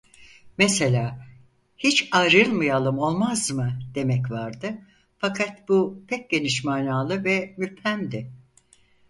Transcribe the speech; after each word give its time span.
Mesela: 0.57 1.27
"Hiç 1.77 2.07
ayrılmayalım, 2.11 2.99
olmaz 2.99 3.51
mı?" 3.51 3.79
demek 3.95 4.31
vardı, 4.31 4.73
fakat 5.17 5.69
bu 5.69 6.03
pek 6.07 6.29
geniş 6.29 6.63
manalı 6.63 7.23
ve 7.23 7.55
müphemdi. 7.57 8.31